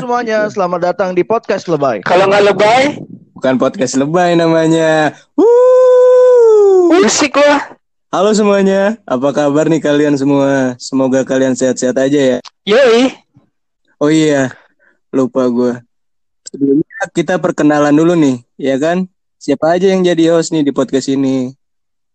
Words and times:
semuanya, 0.00 0.38
selamat 0.52 0.80
datang 0.92 1.10
di 1.16 1.24
podcast 1.24 1.68
Lebay. 1.68 2.04
Kalau 2.04 2.28
nggak 2.28 2.44
lebay, 2.52 2.82
Bukan 3.36 3.60
podcast 3.60 4.00
lebay 4.00 4.32
namanya. 4.32 5.12
Wuh. 5.36 6.88
musik 6.88 7.36
lah. 7.36 7.76
Halo 8.08 8.32
semuanya, 8.32 8.96
apa 9.04 9.28
kabar 9.36 9.68
nih 9.68 9.76
kalian 9.76 10.16
semua? 10.16 10.72
Semoga 10.80 11.20
kalian 11.20 11.52
sehat-sehat 11.52 12.00
aja 12.00 12.16
ya. 12.16 12.38
Yoi. 12.64 13.12
Oh 14.00 14.08
iya, 14.08 14.56
lupa 15.12 15.44
gue. 15.52 15.84
Sebelumnya 16.48 16.96
kita 17.12 17.36
perkenalan 17.36 17.92
dulu 17.92 18.16
nih, 18.16 18.40
ya 18.56 18.80
kan? 18.80 19.04
Siapa 19.36 19.76
aja 19.76 19.92
yang 19.92 20.00
jadi 20.00 20.32
host 20.32 20.56
nih 20.56 20.64
di 20.64 20.72
podcast 20.72 21.12
ini? 21.12 21.52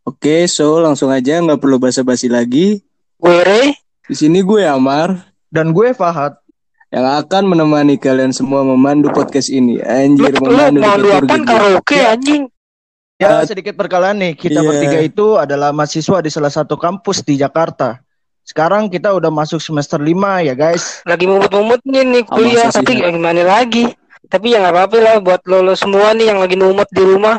Oke, 0.02 0.50
so 0.50 0.82
langsung 0.82 1.14
aja 1.14 1.38
nggak 1.38 1.62
perlu 1.62 1.78
basa-basi 1.78 2.26
lagi. 2.34 2.82
Gue. 3.22 3.78
Di 4.10 4.16
sini 4.18 4.42
gue 4.42 4.66
Amar 4.66 5.30
Dan 5.54 5.70
gue 5.70 5.94
Fahad. 5.94 6.41
Yang 6.92 7.08
akan 7.08 7.44
menemani 7.48 7.96
kalian 7.96 8.30
semua 8.30 8.62
memandu 8.62 9.08
podcast 9.10 9.48
ini. 9.48 9.80
Anjir, 9.80 10.36
Lu, 10.36 10.46
lu 10.46 10.60
memandu 10.76 10.84
lu 11.02 11.08
liturgi. 11.16 11.48
karaoke 11.48 12.00
anjing? 12.04 12.44
Ya, 13.16 13.38
Uh, 13.38 13.46
sedikit 13.46 13.78
perkenalan 13.78 14.18
nih. 14.18 14.34
Kita 14.34 14.60
iya. 14.60 14.68
bertiga 14.68 15.00
itu 15.00 15.38
adalah 15.38 15.70
mahasiswa 15.70 16.20
di 16.20 16.28
salah 16.28 16.50
satu 16.50 16.74
kampus 16.74 17.22
di 17.22 17.38
Jakarta. 17.38 18.02
Sekarang 18.42 18.90
kita 18.90 19.14
udah 19.14 19.30
masuk 19.30 19.62
semester 19.62 20.02
5 20.02 20.42
ya, 20.42 20.52
guys. 20.52 21.06
Lagi 21.06 21.30
mumut-mumut 21.30 21.80
nih 21.86 22.02
nih 22.04 22.24
Ah, 22.26 22.34
kuliah. 22.34 22.68
sih, 22.68 22.82
Tapi 22.82 22.94
Nat? 22.98 23.14
gimana 23.14 23.42
lagi? 23.46 23.86
Tapi 24.26 24.46
ya 24.50 24.60
nggak 24.60 24.74
apa-apa 24.74 24.98
lah 24.98 25.16
buat 25.22 25.42
lo, 25.46 25.62
lo 25.62 25.78
semua 25.78 26.12
nih 26.12 26.34
yang 26.34 26.42
lagi 26.42 26.58
numut 26.58 26.90
di 26.90 27.04
rumah. 27.04 27.38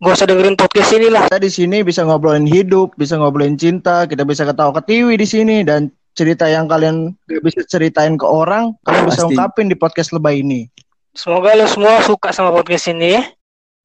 Gak 0.00 0.16
usah 0.16 0.24
dengerin 0.24 0.56
podcast 0.56 0.96
ini 0.96 1.12
lah. 1.12 1.28
Kita 1.28 1.36
di 1.36 1.52
sini 1.52 1.84
bisa 1.84 2.00
ngobrolin 2.00 2.48
hidup, 2.48 2.96
bisa 2.96 3.20
ngobrolin 3.20 3.60
cinta, 3.60 4.08
kita 4.08 4.24
bisa 4.24 4.48
ketawa 4.48 4.72
ketiwi 4.72 5.20
di 5.20 5.28
sini 5.28 5.60
dan 5.60 5.92
cerita 6.14 6.46
yang 6.50 6.66
kalian 6.66 7.14
gak 7.26 7.42
bisa 7.42 7.60
ceritain 7.66 8.18
ke 8.18 8.26
orang, 8.26 8.74
kalian 8.84 9.04
bisa 9.08 9.24
Pasti. 9.24 9.28
ungkapin 9.34 9.66
di 9.70 9.76
podcast 9.78 10.10
Lebay 10.14 10.42
ini. 10.42 10.66
Semoga 11.14 11.58
lo 11.58 11.66
semua 11.66 11.98
suka 12.06 12.30
sama 12.30 12.54
podcast 12.54 12.90
ini 12.90 13.18
ya. 13.18 13.22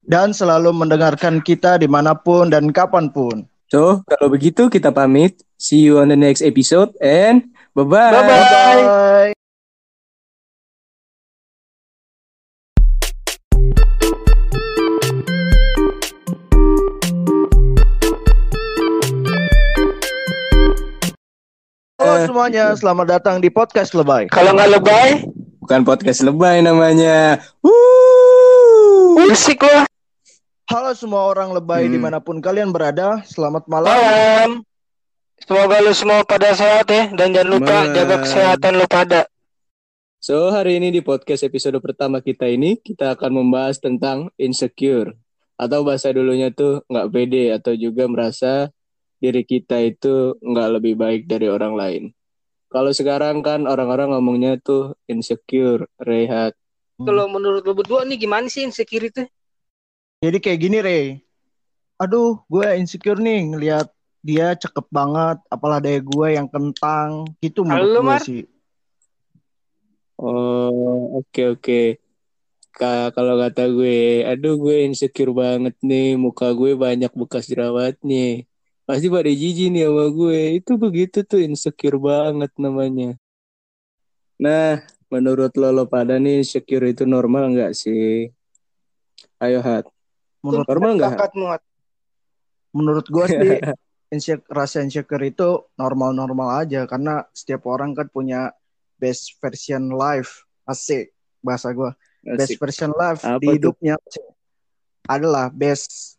Dan 0.06 0.30
selalu 0.30 0.70
mendengarkan 0.70 1.42
kita 1.42 1.82
di 1.82 1.90
mana 1.90 2.14
pun 2.14 2.46
dan 2.46 2.70
kapan 2.70 3.10
pun. 3.10 3.42
So, 3.66 4.06
kalau 4.06 4.30
begitu 4.30 4.70
kita 4.70 4.94
pamit. 4.94 5.42
See 5.58 5.82
you 5.82 5.98
on 5.98 6.12
the 6.12 6.20
next 6.20 6.44
episode 6.44 6.94
and 7.02 7.50
bye-bye. 7.74 8.12
Bye-bye. 8.14 9.35
Semuanya, 22.36 22.76
selamat 22.76 23.06
datang 23.16 23.40
di 23.40 23.48
podcast 23.48 23.96
Lebay. 23.96 24.28
Kalau 24.28 24.52
nggak 24.52 24.68
lebay, 24.76 25.24
Bukan 25.64 25.88
podcast 25.88 26.20
lebay 26.20 26.60
namanya. 26.60 27.40
Wuh. 27.64 29.24
musik 29.24 29.64
lah. 29.64 29.88
Halo 30.68 30.92
semua 30.92 31.32
orang 31.32 31.56
Lebay 31.56 31.88
Hmm. 31.88 31.96
di 31.96 31.96
mana 31.96 32.20
pun 32.20 32.44
kalian 32.44 32.76
berada, 32.76 33.24
selamat 33.24 33.64
malam. 33.72 33.88
Malam. 33.88 34.50
Semoga 35.48 35.80
lo 35.80 35.96
semua 35.96 36.28
pada 36.28 36.52
sehat 36.52 36.84
ya 36.92 37.08
dan 37.08 37.32
jangan 37.32 37.56
lupa 37.56 37.72
Malam. 37.72 37.96
jaga 37.96 38.16
kesehatan 38.20 38.72
lo 38.76 38.84
pada. 38.84 39.20
So, 40.20 40.52
hari 40.52 40.76
ini 40.76 40.92
di 40.92 41.00
podcast 41.00 41.40
episode 41.40 41.80
pertama 41.80 42.20
kita 42.20 42.44
ini, 42.52 42.76
kita 42.76 43.16
akan 43.16 43.32
membahas 43.32 43.80
tentang 43.80 44.28
insecure. 44.36 45.16
Atau 45.56 45.88
bahasa 45.88 46.12
dulunya 46.12 46.52
tuh 46.52 46.84
nggak 46.84 47.08
pede 47.08 47.56
atau 47.56 47.72
juga 47.72 48.04
merasa 48.04 48.68
diri 49.24 49.40
kita 49.40 49.80
itu 49.80 50.36
nggak 50.44 50.68
lebih 50.76 51.00
baik 51.00 51.24
dari 51.24 51.48
orang 51.48 51.72
lain. 51.72 52.04
Kalau 52.76 52.92
sekarang 52.92 53.40
kan 53.40 53.64
orang-orang 53.64 54.12
ngomongnya 54.12 54.60
tuh 54.60 54.92
insecure, 55.08 55.88
rehat. 55.96 56.52
Kalau 57.00 57.24
menurut 57.24 57.64
lo 57.64 57.72
berdua 57.72 58.04
nih 58.04 58.20
gimana 58.20 58.52
sih 58.52 58.68
insecure 58.68 59.08
itu? 59.08 59.24
Jadi 60.20 60.36
kayak 60.44 60.60
gini, 60.60 60.78
Rey. 60.84 61.06
Aduh, 61.96 62.36
gue 62.52 62.76
insecure 62.76 63.16
nih 63.16 63.48
ngelihat 63.48 63.88
dia 64.20 64.52
cakep 64.52 64.92
banget, 64.92 65.40
apalah 65.48 65.80
daya 65.80 66.04
gue 66.04 66.28
yang 66.36 66.52
kentang. 66.52 67.24
Gitu 67.40 67.64
menurut 67.64 67.88
Halo, 67.88 68.00
gue 68.04 68.08
Mar. 68.12 68.20
sih. 68.20 68.42
Oh, 70.20 71.16
oke 71.24 71.42
oke. 71.56 71.80
Ka- 72.76 73.08
Kalau 73.16 73.40
kata 73.40 73.72
gue, 73.72 74.20
aduh 74.20 74.60
gue 74.60 74.84
insecure 74.84 75.32
banget 75.32 75.80
nih, 75.80 76.20
muka 76.20 76.52
gue 76.52 76.76
banyak 76.76 77.08
bekas 77.16 77.48
jerawatnya. 77.48 78.44
Pasti 78.86 79.10
pada 79.10 79.26
jijik 79.26 79.74
nih 79.74 79.90
sama 79.90 80.06
gue. 80.14 80.40
Itu 80.62 80.78
begitu 80.78 81.26
tuh 81.26 81.42
insecure 81.42 81.98
banget 81.98 82.54
namanya. 82.54 83.18
Nah, 84.38 84.78
menurut 85.10 85.50
lo, 85.58 85.74
lo 85.74 85.84
pada 85.90 86.22
nih 86.22 86.46
insecure 86.46 86.94
itu 86.94 87.02
normal 87.02 87.50
nggak 87.50 87.74
sih? 87.74 88.30
Ayo 89.42 89.58
Hat, 89.58 89.90
Menurut 90.40 90.66
normal 90.70 90.90
nggak? 90.96 91.18
Menurut 92.70 93.06
gue 93.10 93.26
sih 93.26 93.52
insecure, 94.14 94.46
rasa 94.46 94.86
insecure 94.86 95.26
itu 95.26 95.66
normal-normal 95.74 96.62
aja 96.62 96.86
karena 96.86 97.26
setiap 97.34 97.66
orang 97.66 97.90
kan 97.90 98.06
punya 98.06 98.54
best 99.02 99.34
version 99.42 99.90
life. 99.90 100.46
Asik 100.62 101.10
bahasa 101.42 101.74
gue. 101.74 101.90
Best 102.22 102.54
version 102.58 102.94
life 102.94 103.26
Apa 103.26 103.42
di 103.42 103.46
tuh? 103.50 103.54
hidupnya 103.58 103.94
adalah 105.10 105.50
best 105.50 106.15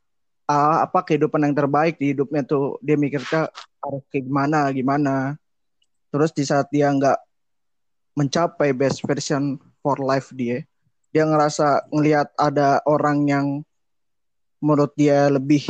ah, 0.47 0.88
apa 0.88 1.03
kehidupan 1.03 1.44
yang 1.44 1.56
terbaik 1.56 2.00
di 2.00 2.16
hidupnya 2.16 2.41
tuh 2.47 2.80
dia 2.81 2.96
mikirnya 2.97 3.52
harus 3.84 4.03
kayak 4.09 4.25
gimana 4.25 4.59
gimana 4.74 5.16
terus 6.09 6.31
di 6.34 6.44
saat 6.47 6.72
dia 6.74 6.90
nggak 6.90 7.19
mencapai 8.18 8.74
best 8.74 9.06
version 9.06 9.62
for 9.84 10.02
life 10.02 10.34
dia 10.34 10.66
dia 11.13 11.24
ngerasa 11.28 11.91
ngelihat 11.94 12.34
ada 12.40 12.81
orang 12.88 13.28
yang 13.30 13.47
menurut 14.58 14.90
dia 14.97 15.30
lebih 15.30 15.68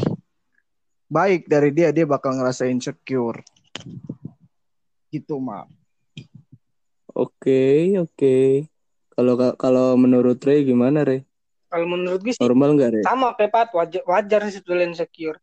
baik 1.11 1.49
dari 1.51 1.75
dia 1.75 1.91
dia 1.91 2.07
bakal 2.07 2.37
ngerasa 2.37 2.69
insecure 2.71 3.43
gitu 5.11 5.41
mak 5.41 5.67
Oke 7.17 7.97
oke. 7.97 8.69
Kalau 9.17 9.33
kalau 9.57 9.97
menurut 9.97 10.37
Ray 10.45 10.61
gimana 10.69 11.01
Ray? 11.01 11.25
Kalau 11.67 11.85
menurut 11.87 12.23
gue 12.23 12.31
sih 12.31 12.39
Normal 12.39 12.79
nggak 12.79 12.89
Ray? 12.95 13.03
sama 13.03 13.35
kayak 13.35 13.51
Pat 13.51 13.69
wajar 13.75 14.03
wajar 14.07 14.39
sih 14.47 14.59
sebetulnya 14.59 14.87
insecure. 14.95 15.39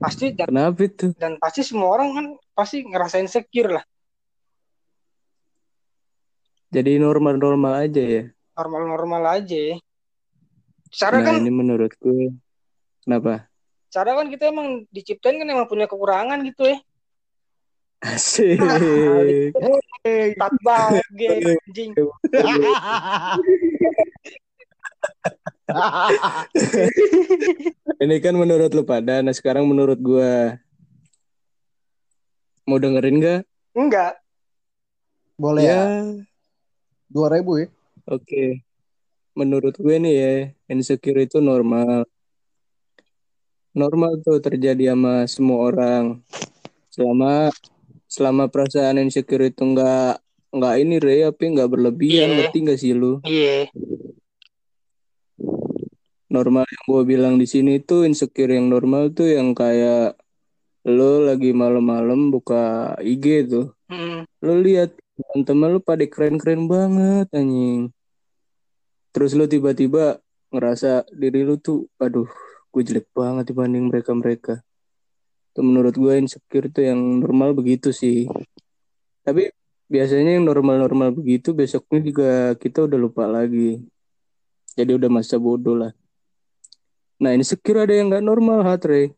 Pasti 0.00 0.32
dan, 0.32 0.48
Kenapa 0.48 0.80
itu? 0.84 1.12
dan 1.16 1.36
pasti 1.40 1.60
semua 1.60 1.92
orang 1.96 2.08
kan 2.16 2.26
pasti 2.56 2.84
ngerasain 2.84 3.24
insecure 3.28 3.80
lah. 3.80 3.84
Jadi 6.70 7.00
normal-normal 7.00 7.88
aja 7.88 8.02
ya. 8.04 8.22
Normal-normal 8.56 9.22
aja. 9.40 9.80
Cara 10.92 11.16
Nah 11.20 11.24
kan 11.24 11.34
ini 11.42 11.52
menurut 11.52 11.92
gue. 11.98 12.36
Kenapa? 13.04 13.48
cara 13.90 14.14
kan 14.14 14.30
kita 14.30 14.54
emang 14.54 14.86
diciptain 14.94 15.34
kan 15.34 15.50
emang 15.50 15.66
punya 15.66 15.90
kekurangan 15.90 16.38
gitu 16.46 16.62
ya. 16.70 16.78
Asik. 18.06 18.62
Pat 20.38 20.54
banget 20.62 21.06
ge, 21.18 21.58
anjing. 21.66 21.90
Ini 28.02 28.16
kan 28.18 28.34
menurut 28.34 28.72
lu 28.72 28.82
pada, 28.82 29.20
nah 29.20 29.34
sekarang 29.34 29.68
menurut 29.68 29.98
gua 30.00 30.56
mau 32.64 32.78
dengerin 32.78 33.18
gak? 33.18 33.40
Enggak. 33.74 34.14
boleh 35.40 35.64
ya 35.64 35.80
dua 37.08 37.32
ribu 37.32 37.64
ya 37.64 37.68
Oke. 38.04 38.60
Menurut 39.32 39.72
gue 39.78 39.96
nih 39.96 40.14
ya, 40.18 40.32
insecure 40.66 41.22
itu 41.22 41.38
normal. 41.38 42.02
Normal 43.70 44.18
tuh 44.20 44.42
terjadi 44.42 44.92
sama 44.92 45.24
semua 45.30 45.70
orang. 45.70 46.18
Selama 46.90 47.54
selama 48.10 48.50
perasaan 48.50 48.98
insecure 48.98 49.46
itu 49.46 49.62
nggak 49.62 50.18
nggak 50.50 50.74
ini 50.82 50.96
Ray, 50.98 51.22
tapi 51.30 51.44
nggak 51.54 51.70
berlebihan, 51.70 52.26
Iya. 52.26 52.36
ngerti 52.42 52.58
nggak 52.66 52.80
sih 52.82 52.92
lu? 52.92 53.22
Iya. 53.22 53.70
Normal 56.30 56.62
yang 56.62 56.84
gue 56.86 57.02
bilang 57.04 57.34
di 57.36 57.46
sini 57.50 57.82
tuh 57.82 58.06
insecure 58.06 58.54
yang 58.54 58.70
normal 58.70 59.10
tuh 59.10 59.34
yang 59.34 59.50
kayak 59.50 60.14
lo 60.86 61.26
lagi 61.26 61.50
malam-malam 61.50 62.30
buka 62.30 62.94
IG 63.02 63.50
tuh. 63.50 63.74
Mm. 63.90 64.22
lo 64.46 64.54
lihat 64.62 64.94
teman-teman 65.18 65.68
lo 65.76 65.80
pada 65.82 66.06
keren-keren 66.06 66.70
banget 66.70 67.26
anjing. 67.34 67.90
Terus 69.10 69.34
lo 69.34 69.50
tiba-tiba 69.50 70.22
ngerasa 70.54 71.10
diri 71.10 71.42
lo 71.42 71.58
tuh 71.58 71.90
aduh 71.98 72.30
gue 72.70 72.82
jelek 72.86 73.10
banget 73.10 73.50
dibanding 73.50 73.90
mereka-mereka. 73.90 74.62
Itu 75.50 75.66
menurut 75.66 75.98
gue 75.98 76.14
insecure 76.22 76.70
tuh 76.70 76.86
yang 76.86 77.02
normal 77.18 77.58
begitu 77.58 77.90
sih. 77.90 78.30
Tapi 79.26 79.50
biasanya 79.90 80.38
yang 80.38 80.46
normal-normal 80.46 81.10
begitu 81.10 81.50
besoknya 81.50 81.98
juga 81.98 82.30
kita 82.54 82.86
udah 82.86 82.98
lupa 83.02 83.26
lagi. 83.26 83.82
Jadi 84.78 84.94
udah 84.94 85.10
masa 85.10 85.34
bodoh 85.34 85.74
lah 85.74 85.90
nah 87.20 87.36
insecure 87.36 87.84
ada 87.84 87.92
yang 87.92 88.08
nggak 88.08 88.24
normal 88.24 88.64
Hatre 88.64 89.12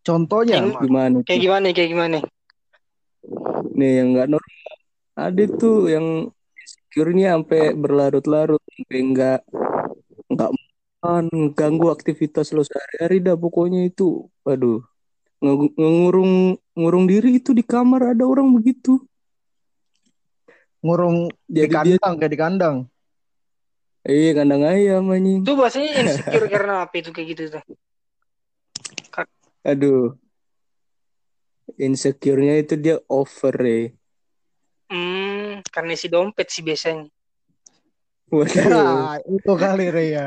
contohnya 0.00 0.64
Mak. 0.64 0.80
gimana 0.80 1.16
Kayak 1.28 1.40
gimana? 1.44 1.66
Kayak 1.76 1.90
gimana? 1.92 2.18
nih 3.74 3.92
yang 4.00 4.08
nggak 4.16 4.28
normal 4.32 4.74
ada 5.14 5.44
tuh 5.54 5.92
yang 5.92 6.06
insecure-nya 6.58 7.38
sampai 7.38 7.76
berlarut-larut 7.76 8.62
sampai 8.72 8.98
enggak 8.98 9.40
enggak 10.32 10.50
makan, 11.04 11.52
ganggu 11.52 11.92
aktivitas 11.92 12.56
lo 12.56 12.64
sehari-hari 12.64 13.20
dah 13.20 13.36
pokoknya 13.36 13.84
itu. 13.84 14.24
Waduh. 14.40 14.80
Ngurung 15.44 16.56
ngurung 16.72 17.04
diri 17.04 17.36
itu 17.36 17.52
di 17.52 17.60
kamar 17.60 18.16
ada 18.16 18.24
orang 18.24 18.48
begitu. 18.56 19.04
Ngurung 20.80 21.28
di 21.44 21.68
Jadi 21.68 21.68
dia 21.68 22.00
kandang 22.00 22.14
kayak 22.16 22.32
di 22.32 22.38
kandang. 22.40 22.76
Iya 24.04 24.30
kandang 24.36 24.68
ayam 24.68 25.08
anjing. 25.08 25.40
Itu 25.40 25.56
bahasanya 25.56 25.90
insecure 26.04 26.46
karena 26.52 26.84
apa 26.84 26.94
itu 27.00 27.10
kayak 27.10 27.28
gitu 27.32 27.42
tuh? 27.56 27.64
Aduh. 29.64 30.16
Insecure-nya 31.80 32.60
itu 32.60 32.76
dia 32.76 33.00
over 33.08 33.56
ya. 33.56 33.88
Hmm, 34.92 35.64
karena 35.72 35.96
si 35.96 36.12
dompet 36.12 36.52
sih 36.52 36.60
biasanya. 36.60 37.08
Waduh. 38.28 38.52
Ya, 38.52 39.18
itu 39.24 39.52
kali 39.56 39.84
ya. 39.88 40.26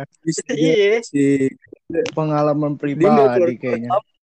Iya. 0.49 1.05
sih. 1.05 1.53
Pengalaman 2.17 2.75
Dia 2.81 2.97
nggak 2.97 3.29
pribadi 3.37 3.55
kayaknya. 3.61 3.89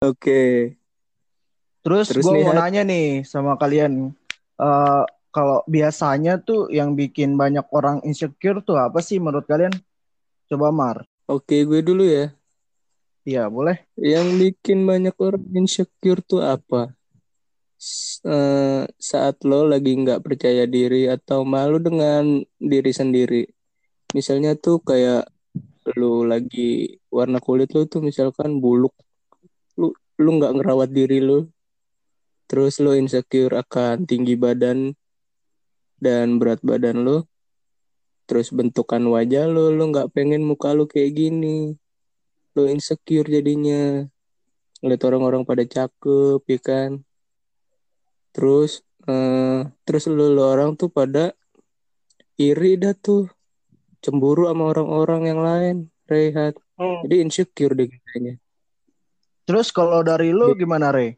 Oke. 0.02 0.74
Terus, 1.86 2.12
Terus 2.12 2.26
gue 2.28 2.34
nih, 2.36 2.44
mau 2.44 2.54
nanya 2.58 2.82
nih 2.84 3.08
sama 3.24 3.56
kalian. 3.56 4.12
Eh 4.58 5.04
kalau 5.38 5.62
biasanya 5.70 6.42
tuh 6.42 6.66
yang 6.74 6.98
bikin 6.98 7.38
banyak 7.38 7.62
orang 7.70 8.02
insecure 8.02 8.58
tuh 8.66 8.82
apa 8.82 9.06
sih 9.06 9.22
menurut 9.22 9.46
kalian? 9.46 9.70
Coba 10.50 10.74
Mar. 10.74 10.98
Oke, 11.30 11.62
gue 11.62 11.86
dulu 11.86 12.02
ya. 12.10 12.34
Iya, 13.22 13.46
boleh. 13.46 13.86
Yang 13.94 14.28
bikin 14.42 14.82
banyak 14.90 15.14
orang 15.22 15.46
insecure 15.54 16.26
tuh 16.26 16.42
apa? 16.42 16.90
S- 17.78 18.18
eh, 18.26 18.90
saat 18.98 19.46
lo 19.46 19.70
lagi 19.70 19.94
nggak 19.94 20.26
percaya 20.26 20.66
diri 20.66 21.06
atau 21.06 21.46
malu 21.46 21.78
dengan 21.78 22.42
diri 22.58 22.90
sendiri. 22.90 23.46
Misalnya 24.18 24.58
tuh 24.58 24.82
kayak 24.82 25.30
lo 26.02 26.26
lagi 26.26 26.98
warna 27.14 27.38
kulit 27.38 27.78
lo 27.78 27.86
tuh 27.86 28.02
misalkan 28.02 28.58
buluk. 28.58 28.98
Lu 29.78 29.94
lu 30.18 30.30
nggak 30.42 30.58
ngerawat 30.58 30.90
diri 30.90 31.22
lo. 31.22 31.46
Terus 32.50 32.82
lo 32.82 32.98
insecure 32.98 33.54
akan 33.54 34.10
tinggi 34.10 34.34
badan 34.34 34.98
dan 35.98 36.38
berat 36.38 36.62
badan 36.62 37.04
lo. 37.04 37.28
Terus 38.28 38.52
bentukan 38.52 39.00
wajah 39.08 39.48
lo, 39.48 39.72
lo 39.72 39.84
nggak 39.90 40.12
pengen 40.12 40.44
muka 40.44 40.76
lo 40.76 40.86
kayak 40.86 41.16
gini. 41.16 41.74
Lo 42.54 42.68
insecure 42.68 43.28
jadinya. 43.28 44.04
Ngeliat 44.84 45.02
orang-orang 45.08 45.42
pada 45.48 45.64
cakep, 45.66 46.42
ya 46.46 46.60
kan. 46.62 46.92
Terus, 48.36 48.86
eh, 49.10 49.66
terus 49.88 50.06
lo, 50.12 50.30
lo 50.30 50.44
orang 50.54 50.78
tuh 50.78 50.92
pada 50.92 51.34
iri 52.38 52.78
dah 52.78 52.94
tuh. 52.94 53.32
Cemburu 53.98 54.46
sama 54.46 54.70
orang-orang 54.70 55.22
yang 55.26 55.42
lain, 55.42 55.76
Rehat. 56.06 56.54
Hmm. 56.78 57.02
Jadi 57.10 57.16
insecure 57.26 57.74
deh 57.74 57.90
kayaknya. 57.90 58.38
Terus 59.50 59.74
kalau 59.74 60.06
dari 60.06 60.30
lu 60.30 60.54
gimana 60.54 60.94
Re? 60.94 61.18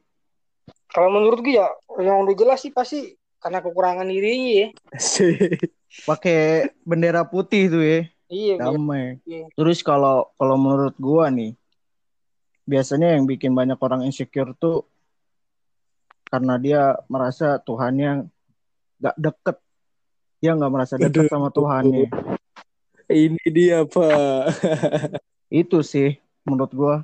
Kalau 0.89 1.11
menurut 1.11 1.43
gue 1.43 1.59
ya 1.59 1.67
yang 1.99 2.23
udah 2.23 2.35
jelas 2.37 2.63
sih 2.63 2.71
pasti 2.71 3.18
karena 3.39 3.59
kekurangan 3.63 4.07
dirinya 4.07 4.51
ya. 4.51 4.67
Pakai 6.05 6.69
bendera 6.83 7.25
putih 7.25 7.71
tuh 7.71 7.83
ya. 7.83 8.01
Iya, 8.29 8.55
Damai. 8.61 9.17
Iya. 9.25 9.49
Terus 9.57 9.81
kalau 9.81 10.29
kalau 10.37 10.53
menurut 10.53 10.93
gua 11.01 11.33
nih, 11.33 11.57
biasanya 12.69 13.17
yang 13.17 13.25
bikin 13.25 13.57
banyak 13.57 13.79
orang 13.81 14.05
insecure 14.05 14.53
tuh 14.53 14.85
karena 16.29 16.61
dia 16.61 16.93
merasa 17.09 17.57
Tuhannya 17.57 18.29
nggak 19.01 19.17
deket. 19.17 19.57
Dia 20.39 20.53
nggak 20.53 20.71
merasa 20.71 20.95
deket 21.01 21.25
Aduh. 21.25 21.31
sama 21.33 21.49
Tuhannya. 21.49 22.05
Ini 23.09 23.41
dia, 23.49 23.81
Pak. 23.89 24.53
Itu 25.49 25.81
sih 25.81 26.21
menurut 26.45 26.71
gua. 26.77 26.95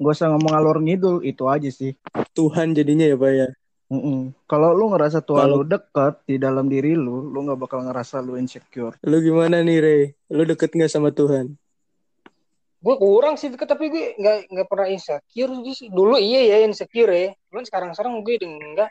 Gak 0.00 0.16
usah 0.16 0.32
ngomong 0.32 0.52
alur 0.56 0.80
ngidul, 0.80 1.20
itu 1.24 1.44
aja 1.48 1.68
sih. 1.68 1.92
Tuhan 2.32 2.76
jadinya 2.76 3.04
ya, 3.08 3.16
Pak 3.16 3.32
ya. 3.32 3.48
Mm-mm. 3.90 4.30
Kalau 4.46 4.70
lu 4.70 4.94
ngerasa 4.94 5.18
Tuhan 5.18 5.50
Kalau- 5.50 5.60
lu 5.60 5.66
deket 5.66 6.14
di 6.22 6.38
dalam 6.38 6.70
diri 6.70 6.94
lu, 6.94 7.26
lu 7.26 7.38
nggak 7.42 7.58
bakal 7.58 7.82
ngerasa 7.82 8.22
lu 8.22 8.38
insecure. 8.38 8.94
Lu 9.02 9.18
gimana 9.18 9.60
nih, 9.60 9.78
Rey? 9.82 10.02
Lu 10.30 10.46
deket 10.46 10.70
nggak 10.70 10.90
sama 10.90 11.10
Tuhan? 11.10 11.58
gue 12.80 12.96
kurang 12.96 13.36
sih 13.36 13.52
deket 13.52 13.68
tapi 13.68 13.92
gue 13.92 14.16
nggak 14.16 14.56
nggak 14.56 14.64
pernah 14.64 14.88
insecure 14.88 15.52
sih. 15.76 15.92
Dulu 15.92 16.16
iya 16.16 16.40
ya 16.48 16.56
insecure 16.64 17.12
ya. 17.12 17.28
Cuman 17.52 17.68
sekarang 17.68 17.90
sekarang 17.92 18.24
gue 18.24 18.40
udah 18.40 18.48
enggak. 18.48 18.90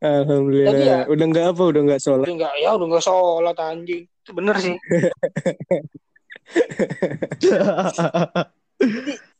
Alhamdulillah. 0.00 0.72
Jadi 0.72 0.84
ya- 0.88 1.04
Udah 1.12 1.24
nggak 1.28 1.46
apa? 1.52 1.62
Udah 1.68 1.80
nggak 1.84 2.00
sholat? 2.00 2.24
Udah 2.24 2.34
enggak 2.40 2.54
ya 2.56 2.70
udah 2.72 2.86
enggak 2.88 3.04
sholat 3.04 3.56
anjing. 3.60 4.04
Itu 4.08 4.30
bener 4.32 4.56
sih. 4.56 4.76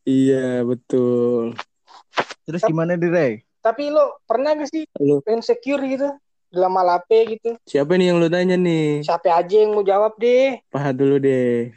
Iya, 0.04 0.64
betul. 0.64 1.52
Terus 2.48 2.62
gimana 2.64 2.96
di 2.96 3.08
Ray? 3.08 3.44
Tapi 3.68 3.92
lo 3.92 4.24
pernah 4.24 4.56
gak 4.56 4.72
sih 4.72 4.88
Lu 4.96 5.20
insecure 5.28 5.84
gitu? 5.84 6.08
Dalam 6.48 6.72
malape 6.72 7.36
gitu. 7.36 7.60
siapa 7.68 7.92
nih 8.00 8.08
yang 8.08 8.24
lu 8.24 8.32
tanya 8.32 8.56
nih? 8.56 9.04
Siapa 9.04 9.36
aja 9.36 9.52
yang 9.52 9.76
mau 9.76 9.84
jawab 9.84 10.16
deh. 10.16 10.56
Pahat 10.72 10.96
dulu 10.96 11.20
deh. 11.20 11.76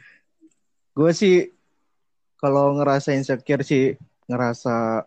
Gue 0.96 1.12
sih 1.12 1.52
kalau 2.40 2.72
ngerasa 2.80 3.12
insecure 3.12 3.60
sih 3.60 3.92
ngerasa 4.32 5.04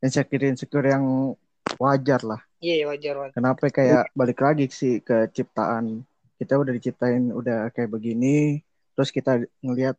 insecure 0.00 0.48
insecure 0.48 0.88
yang 0.88 1.36
wajar 1.76 2.24
lah. 2.24 2.40
Iya 2.64 2.88
wajar 2.88 3.20
wajar. 3.20 3.36
Kenapa 3.36 3.68
kayak 3.68 4.08
balik 4.16 4.40
lagi 4.40 4.64
sih 4.72 5.04
ke 5.04 5.28
ciptaan 5.28 6.08
kita 6.36 6.56
udah 6.56 6.72
diciptain 6.72 7.32
udah 7.32 7.72
kayak 7.72 7.88
begini, 7.92 8.60
terus 8.92 9.08
kita 9.08 9.40
ngelihat 9.64 9.96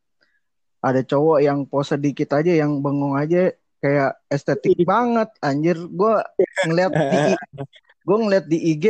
ada 0.82 1.02
cowok 1.02 1.42
yang 1.42 1.66
pose 1.66 1.98
dikit 1.98 2.30
aja 2.38 2.54
yang 2.54 2.78
bengong 2.78 3.18
aja 3.18 3.50
kayak 3.78 4.18
estetik 4.32 4.78
banget 4.84 5.30
anjir 5.44 5.78
gue 5.78 6.14
ngeliat 6.66 6.92
di 6.92 7.20
gue 8.08 8.18
ngeliat 8.18 8.46
di 8.50 8.58
IG 8.74 8.86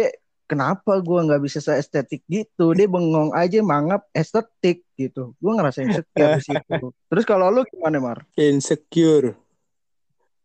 kenapa 0.48 1.04
gue 1.04 1.19
nggak 1.28 1.44
bisa 1.44 1.60
se 1.60 1.75
estetik 1.75 2.24
gitu 2.31 2.72
dia 2.72 2.88
bengong 2.88 3.36
aja 3.36 3.60
mangap 3.60 4.07
estetik 4.16 4.88
gitu 4.95 5.36
gue 5.38 5.51
ngerasa 5.51 5.84
insecure 5.84 6.39
di 6.39 6.44
situ 6.44 6.88
terus 7.12 7.25
kalau 7.28 7.51
lu 7.51 7.68
gimana 7.68 8.00
Mar 8.00 8.19
Insecure. 8.39 9.48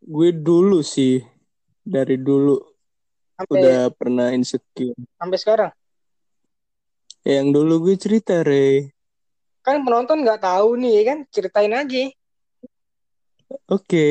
Gue 0.02 0.34
dulu 0.34 0.82
sih 0.82 1.22
dari 1.78 2.18
dulu 2.18 2.58
Sampai 3.38 3.54
udah 3.54 3.80
pernah 3.94 4.34
insecure. 4.34 4.98
sampai 5.14 5.38
sekarang. 5.38 5.70
Yang 7.22 7.46
dulu 7.54 7.74
gue 7.86 7.94
cerita, 7.94 8.42
Rey. 8.42 8.90
Kan 9.62 9.86
penonton 9.86 10.26
nggak 10.26 10.42
tahu 10.42 10.74
nih 10.74 11.06
kan. 11.06 11.18
Ceritain 11.30 11.70
aja. 11.70 12.10
Oke. 13.68 14.06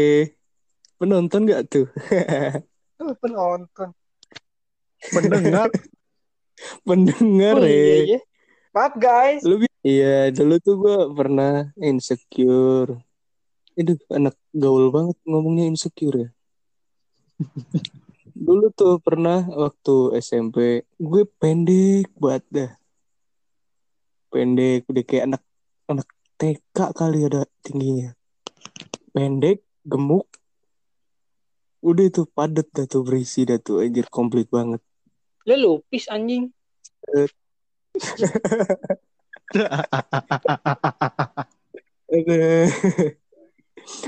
Penonton 0.97 1.49
gak 1.49 1.65
tuh? 1.69 1.87
Penonton. 3.21 3.89
pendengar 5.15 5.69
Pendengar, 6.85 7.57
Oh, 7.57 7.65
iya, 7.65 7.73
Rey. 7.73 8.01
iya. 8.15 8.19
Maaf 8.71 8.93
guys. 9.01 9.41
Lu 9.41 9.57
Iya, 9.81 10.29
dulu 10.29 10.61
tuh 10.61 10.75
gue 10.77 10.97
pernah 11.17 11.73
insecure. 11.81 13.01
Aduh, 13.73 13.97
anak 14.13 14.37
gaul 14.53 14.93
banget 14.93 15.17
ngomongnya 15.25 15.65
insecure 15.65 16.17
ya. 16.21 16.29
Dulu 18.37 18.69
tuh 18.77 19.01
pernah 19.01 19.41
waktu 19.49 20.21
SMP, 20.21 20.85
gue 21.01 21.23
pendek 21.41 22.13
banget 22.13 22.45
dah. 22.53 22.71
Pendek, 24.29 24.85
udah 24.85 25.03
kayak 25.03 25.25
anak 25.33 25.41
anak 25.89 26.07
TK 26.37 26.77
kali 26.93 27.25
ada 27.25 27.41
tingginya. 27.65 28.13
Pendek, 29.11 29.59
gemuk. 29.83 30.27
Udah 31.83 32.07
itu 32.07 32.23
padet 32.31 32.69
dah 32.71 32.87
tuh 32.87 33.03
berisi 33.03 33.43
dah 33.43 33.59
tuh 33.59 33.83
anjir 33.83 34.07
komplit 34.07 34.47
banget. 34.47 34.79
Lu 35.43 35.55
lupis 35.59 36.07
anjing. 36.07 36.47
Udah. 42.11 42.67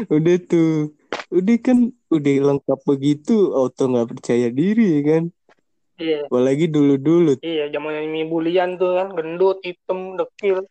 udah 0.08 0.38
tuh. 0.48 0.96
Udah 1.34 1.58
kan 1.60 1.92
udah 2.12 2.34
lengkap 2.54 2.80
begitu 2.88 3.52
auto 3.52 3.92
nggak 3.92 4.08
percaya 4.16 4.48
diri 4.54 5.00
ya 5.00 5.02
kan. 5.04 5.24
Iya. 6.00 6.20
Apalagi 6.32 6.72
dulu-dulu. 6.72 7.40
Iya, 7.44 7.72
zaman 7.76 8.08
ini 8.08 8.24
bulian 8.28 8.76
tuh 8.80 8.98
kan, 8.98 9.12
gendut, 9.14 9.60
hitam, 9.64 10.16
dekil. 10.16 10.64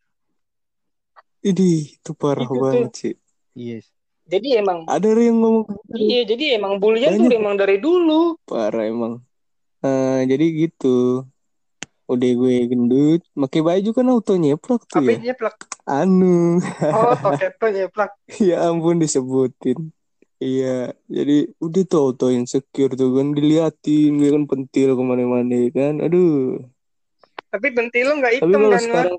Ini 1.43 1.99
itu 1.99 2.11
parah 2.15 2.47
Itu 2.47 2.55
tuh. 2.55 2.63
banget 2.63 2.93
sih. 2.95 3.15
yes 3.53 4.02
Jadi 4.23 4.49
emang 4.55 4.87
Ada 4.87 5.09
yang 5.13 5.39
ngomong 5.39 5.65
gitu. 5.67 5.93
iya, 5.95 6.21
jadi 6.25 6.57
emang 6.57 6.79
bulian 6.79 7.11
tuh 7.13 7.27
Banyak. 7.27 7.37
emang 7.37 7.55
dari 7.57 7.77
dulu. 7.77 8.39
parah 8.43 8.85
emang. 8.85 9.21
Eh, 9.81 10.21
jadi 10.25 10.45
gitu. 10.63 11.27
Udah 12.07 12.31
gue 12.31 12.55
gendut, 12.67 13.21
pakai 13.33 13.61
baju 13.61 13.89
kan 13.91 14.07
auto 14.07 14.33
nyeplak 14.37 14.81
tuh 14.85 15.01
Apa 15.01 15.11
ya. 15.11 15.19
nyeplak? 15.23 15.55
Anu, 15.83 16.61
Oh, 16.93 17.13
toketo 17.25 17.67
nyeplak. 17.69 18.11
ya 18.39 18.65
ampun 18.65 18.97
disebutin. 18.97 19.91
Iya, 20.39 20.91
jadi 21.07 21.51
udah 21.59 21.83
tuh 21.85 21.99
auto 22.03 22.27
insecure 22.29 22.93
tuh 22.93 23.15
kan 23.15 23.31
diliatin, 23.31 24.19
dia 24.19 24.29
kan 24.31 24.43
pentil 24.45 24.93
ke 24.93 25.03
mana-mana 25.03 25.57
kan. 25.71 25.99
Aduh, 25.99 26.59
Tapi 27.49 27.67
pentil 27.71 28.03
lo 28.07 28.13
nggak 28.19 28.33
hitam 28.39 28.61
kan? 28.67 28.81
Sekarang 28.81 29.15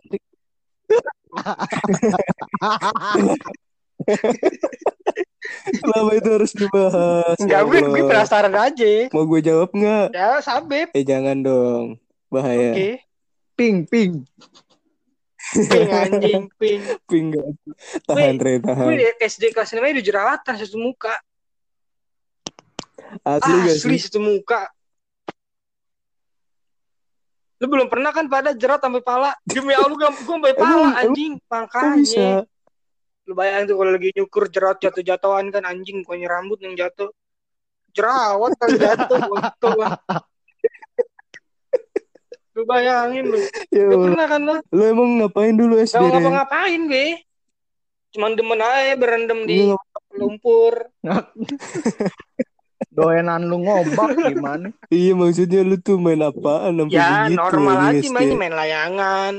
Kenapa 5.64 6.12
itu 6.16 6.30
harus 6.30 6.52
dibahas? 6.54 7.38
Enggak, 7.40 7.62
Ya 7.62 7.68
gue, 7.68 7.80
gue 7.84 8.04
penasaran 8.08 8.54
aja. 8.54 8.92
Mau 9.12 9.26
gue 9.26 9.42
jawab 9.44 9.70
nggak? 9.72 10.08
Ya, 10.12 10.40
sabep. 10.40 10.90
Eh 10.92 11.04
jangan 11.04 11.40
dong, 11.40 11.86
bahaya. 12.28 12.74
Oke. 12.74 12.92
ping 13.54 13.86
ping. 13.86 14.26
Ping 15.54 15.90
anjing, 15.92 16.44
ping. 16.58 16.82
Ping 17.10 17.26
nggak? 17.30 17.48
Tahan 18.10 18.36
Re, 18.40 18.54
tahan. 18.64 18.88
Gue 18.90 18.96
di 18.98 19.06
SD 19.22 19.54
kelas 19.54 19.76
5 19.76 19.84
udah 19.84 20.06
jerawatan 20.06 20.54
satu 20.58 20.78
muka. 20.82 21.14
Asli 23.22 23.54
gak 23.62 23.78
Asli 23.78 23.96
sih? 24.00 24.10
satu 24.10 24.20
muka. 24.24 24.74
Lu 27.62 27.70
belum 27.70 27.88
pernah 27.88 28.10
kan 28.10 28.26
pada 28.26 28.52
jerat 28.58 28.82
sampai 28.82 29.06
pala? 29.06 29.38
Demi 29.46 29.78
Allah 29.78 29.94
gue 29.94 30.10
sampai 30.26 30.52
pala 30.58 30.98
anjing. 30.98 31.38
Kok 31.38 31.46
bisa? 31.46 31.54
Makanya. 31.54 32.32
Lu 33.24 33.34
bayangin 33.39 33.72
tuh 33.72 33.75
kalau 33.80 33.92
lagi 33.96 34.10
nyukur 34.12 34.51
jerat 34.51 34.77
jatuh-jatuhan 34.84 35.48
kan 35.48 35.63
anjing 35.63 36.03
bukannya 36.03 36.27
rambut 36.27 36.60
yang 36.60 36.75
jatuh. 36.75 37.08
Jerawat 37.96 38.51
kan 38.60 38.70
jatuh 38.75 39.20
botol. 39.32 39.80
Lu 42.53 42.62
bayangin 42.68 43.32
lu. 43.32 43.39
Ya 43.72 43.88
Lu 43.88 44.12
pernah 44.12 44.27
kan 44.27 44.42
lu? 44.44 44.56
Lu 44.70 44.82
emang 44.84 45.10
ngapain 45.24 45.56
dulu 45.56 45.80
SD? 45.80 45.96
Gak 45.96 46.03
Re? 46.03 46.12
ngapa-ngapain 46.12 46.82
gue. 46.92 47.08
Cuman 48.13 48.32
demen 48.38 48.62
aja 48.62 48.94
berendam 49.00 49.39
di 49.48 49.72
Lu 49.72 49.80
lumpur. 50.20 50.94
Doenan 52.94 53.50
lu 53.50 53.65
ngobak 53.65 54.13
gimana? 54.30 54.70
Iya 54.94 55.18
maksudnya 55.18 55.65
lu 55.65 55.82
tuh 55.82 55.98
main 55.98 56.22
apaan 56.22 56.77
sampai 56.77 56.94
Ya 56.94 57.25
begitu 57.25 57.39
normal 57.42 57.77
aja 57.89 58.08
main 58.13 58.30
main 58.38 58.53
layangan. 58.53 59.34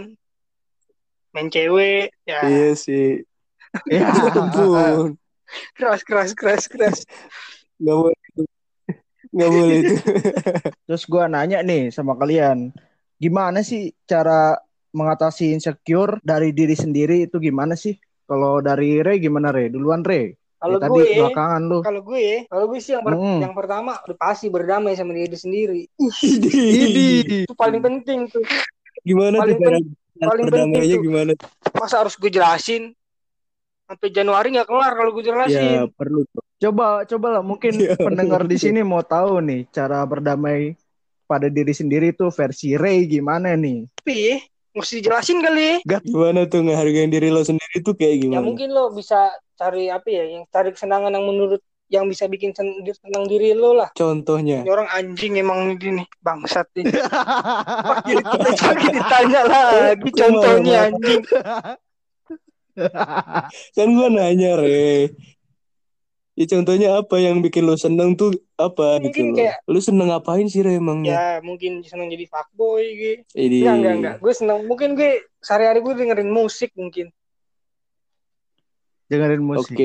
Main 1.30 1.48
cewek. 1.54 2.10
Ya 2.26 2.42
Iya 2.42 2.74
sih. 2.74 3.22
Ya. 3.86 4.08
Ya 4.14 4.32
ampun. 4.32 5.18
keras 5.76 6.00
keras 6.02 6.30
keras 6.32 6.64
keras. 6.66 6.98
Gak 7.76 7.94
boleh 7.94 8.18
itu. 8.32 8.42
Gak 9.30 9.50
boleh 9.50 9.76
itu. 9.78 9.94
Terus 10.86 11.04
gua 11.04 11.26
nanya 11.26 11.60
nih 11.60 11.90
sama 11.90 12.14
kalian, 12.14 12.70
gimana 13.16 13.60
sih 13.60 13.92
cara 14.04 14.58
mengatasi 14.90 15.50
insecure 15.50 16.22
dari 16.22 16.50
diri 16.50 16.74
sendiri 16.74 17.26
itu 17.26 17.38
gimana 17.38 17.74
sih? 17.74 17.94
Kalau 18.24 18.58
dari 18.58 18.98
Re 18.98 19.18
gimana 19.18 19.50
Re? 19.50 19.68
Duluan 19.68 20.00
Re. 20.00 20.32
Kalau 20.56 20.80
Ya, 20.80 20.88
tadi 20.88 20.96
gue 20.96 21.04
belakangan 21.20 21.62
lu. 21.62 21.78
kalau 21.84 22.00
gue 22.00 22.48
kalau 22.48 22.64
gue 22.72 22.80
sih 22.80 22.96
yang, 22.96 23.04
per- 23.04 23.20
Mm. 23.20 23.40
yang 23.44 23.52
pertama 23.52 24.00
udah 24.00 24.16
pasti 24.16 24.46
berdamai 24.48 24.96
sama 24.96 25.12
diri 25.12 25.36
sendiri. 25.36 25.82
Idi. 26.24 27.44
Itu 27.44 27.52
paling 27.52 27.78
penting 27.78 28.32
tuh. 28.32 28.40
Gimana 29.04 29.44
Paling 29.44 29.54
tuh 29.54 29.60
cara 29.60 29.78
paling 30.24 30.44
berdamainya 30.48 30.72
penting 30.80 30.96
tuh. 30.96 31.04
gimana? 31.04 31.32
Masa 31.76 31.94
harus 32.00 32.14
gue 32.16 32.30
jelasin? 32.32 32.96
Sampai 33.94 34.10
Januari 34.10 34.50
nggak 34.50 34.66
kelar 34.66 34.92
kalau 34.92 35.10
gue 35.14 35.22
Ya 35.22 35.26
jelasin. 35.30 35.86
perlu 35.94 36.26
tuh. 36.26 36.42
Coba 36.58 37.06
coba 37.06 37.26
lah 37.30 37.42
mungkin 37.42 37.78
Ya, 37.78 37.94
pendengar 37.94 38.42
di 38.42 38.58
sini 38.58 38.82
mau 38.82 39.06
tahu 39.06 39.38
nih 39.38 39.70
cara 39.70 40.02
berdamai 40.02 40.74
pada 41.24 41.46
diri 41.46 41.70
sendiri 41.70 42.10
tuh 42.10 42.28
versi 42.28 42.74
Ray 42.74 43.06
gimana 43.06 43.54
nih? 43.54 43.86
Tapi 43.94 44.42
mesti 44.74 44.98
dijelasin 44.98 45.38
kali. 45.38 45.86
Gimana 45.86 46.50
tuh 46.50 46.66
ngehargain 46.66 47.06
diri 47.06 47.30
lo 47.30 47.46
sendiri 47.46 47.78
tuh 47.80 47.94
kayak 47.94 48.18
Ya 48.18 48.22
gimana? 48.26 48.42
mungkin 48.42 48.74
lo 48.74 48.90
bisa 48.90 49.30
cari 49.54 49.86
apa 49.86 50.10
ya 50.10 50.26
yang 50.26 50.42
cari 50.50 50.74
kesenangan 50.74 51.14
yang 51.14 51.22
menurut 51.22 51.62
yang 51.86 52.10
bisa 52.10 52.26
bikin 52.26 52.50
sen- 52.50 52.82
senang 52.98 53.30
diri 53.30 53.54
lo 53.54 53.78
lah. 53.78 53.94
Contohnya. 53.94 54.66
Ini 54.66 54.70
orang 54.74 54.90
anjing 54.90 55.38
emang 55.38 55.78
ini 55.78 56.02
nih 56.02 56.06
bangsat 56.18 56.66
nih. 56.74 56.90
Pakai 57.94 58.14
pakai 58.58 58.88
ditanya 58.90 59.40
lagi 59.46 60.10
contohnya 60.10 60.90
anjing. 60.90 61.22
Kan 63.72 63.88
gua 63.90 64.08
nanya, 64.08 64.56
Re. 64.56 65.10
Ya 66.34 66.50
contohnya 66.50 66.98
apa 66.98 67.14
yang 67.16 67.38
bikin 67.38 67.62
lo 67.62 67.74
seneng 67.74 68.12
tuh 68.12 68.34
apa 68.56 68.98
Mungkin 68.98 69.30
gitu 69.30 69.38
kayak- 69.38 69.62
Lu 69.64 69.78
seneng 69.78 70.10
ngapain 70.10 70.42
sih 70.44 70.60
Re 70.60 70.74
emangnya? 70.74 71.14
Ya 71.14 71.28
mungkin 71.40 71.78
senang 71.80 72.10
jadi 72.10 72.26
fuckboy 72.26 72.82
gitu. 72.90 73.22
Ini 73.32 73.56
Enggak 73.60 73.74
enggak 73.76 73.94
enggak. 73.94 74.16
Gue 74.18 74.32
senang 74.32 74.58
mungkin 74.64 74.94
gue 74.94 75.10
sehari-hari 75.38 75.78
gue 75.78 75.94
dengerin 75.94 76.26
musik 76.28 76.74
mungkin. 76.74 77.14
Dengerin 79.06 79.38
Oke. 79.38 79.46
musik. 79.46 79.76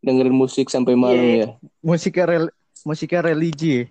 Dengerin 0.00 0.32
musik 0.34 0.66
sampai 0.66 0.94
malam 0.94 1.20
Iya. 1.20 1.36
ya. 1.36 1.48
Musiknya 1.82 2.24
rel 2.24 2.44
musiknya 2.82 3.20
religi. 3.22 3.90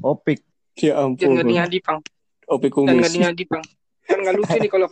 Opik. 0.00 0.44
Ya 0.76 1.00
ampun. 1.00 1.32
nggak 1.32 1.48
ngadi 1.48 1.78
pang. 1.80 2.00
Opi 2.44 2.66
Dan 2.66 2.72
kumis. 2.98 3.14
ngadi 3.14 3.44
pang. 3.46 3.64
Kan 4.10 4.18
nggak 4.20 4.36
lucu 4.36 4.56
nih 4.58 4.70
kalau 4.70 4.86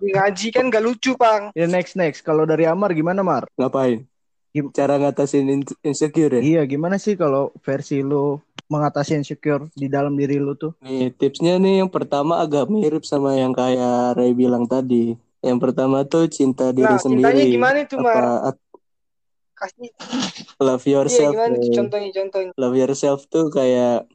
ngaji 0.00 0.46
kan 0.48 0.64
nggak 0.72 0.82
lucu 0.82 1.12
pang. 1.14 1.52
Ya 1.52 1.68
next 1.68 1.94
next. 1.94 2.24
Kalau 2.24 2.42
dari 2.42 2.64
Amar 2.64 2.90
gimana 2.90 3.20
Mar? 3.20 3.44
Ngapain? 3.54 4.08
Gim- 4.50 4.72
Cara 4.72 4.96
ngatasin 4.96 5.44
in- 5.50 5.78
insecure 5.82 6.38
ya? 6.38 6.40
Iya 6.40 6.62
gimana 6.64 6.96
sih 6.96 7.12
kalau 7.12 7.52
versi 7.60 8.00
lu 8.00 8.40
mengatasi 8.64 9.18
insecure 9.18 9.68
di 9.72 9.86
dalam 9.86 10.14
diri 10.14 10.40
lu 10.40 10.54
tuh? 10.54 10.72
Nih, 10.80 11.12
tipsnya 11.12 11.58
nih 11.58 11.84
yang 11.84 11.90
pertama 11.90 12.40
agak 12.40 12.66
mirip 12.66 13.04
sama 13.04 13.36
yang 13.36 13.52
kayak 13.52 14.16
Ray 14.16 14.32
bilang 14.32 14.64
tadi. 14.64 15.12
Yang 15.44 15.58
pertama 15.60 16.08
tuh 16.08 16.24
cinta 16.26 16.72
diri 16.72 16.88
Nah 16.88 16.96
cintanya 16.96 17.36
sendiri. 17.44 17.52
gimana 17.52 17.78
itu 17.84 17.96
mar? 18.00 18.16
Apa 18.16 18.30
at- 18.48 18.62
Kasih. 19.54 19.90
love 20.58 20.82
Iya 20.82 20.94
yourself. 20.98 21.32
gimana 21.36 21.54
tuh 21.54 21.62
Ray. 21.62 21.76
contohnya 21.76 22.10
contohnya. 22.10 22.52
Love 22.56 22.76
yourself 22.78 23.20
tuh 23.28 23.44
kayak 23.50 24.08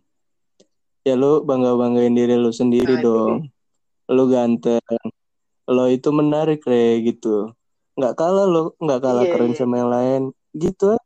ya 1.00 1.16
lu 1.16 1.44
bangga-banggain 1.44 2.12
diri 2.12 2.36
lu 2.36 2.50
sendiri 2.50 2.96
Nah, 2.96 3.02
itu 3.02 3.16
Lu 4.10 4.26
ganteng. 4.26 4.82
Lo 5.66 5.86
itu 5.86 6.10
menarik 6.10 6.62
Ray 6.64 7.06
gitu. 7.06 7.54
Nggak 7.94 8.14
kalah 8.16 8.46
lo, 8.46 8.74
nggak 8.78 9.00
kalah 9.00 9.24
Iya, 9.24 9.32
keren 9.32 9.52
iya. 9.52 9.60
sama 9.60 9.76
yang 9.78 9.90
lain. 9.90 10.22
Gitu. 10.52 10.98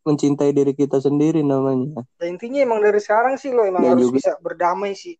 Mencintai 0.00 0.50
diri 0.50 0.72
kita 0.72 0.96
sendiri 0.96 1.42
namanya. 1.42 2.06
Dan 2.16 2.34
intinya 2.34 2.62
emang 2.62 2.80
dari 2.80 2.96
sekarang 2.98 3.36
sih 3.36 3.50
lo 3.50 3.62
emang 3.62 3.82
Dan 3.82 3.90
harus 3.94 4.08
juga- 4.08 4.16
bisa 4.16 4.32
berdamai 4.38 4.92
sih. 4.94 5.18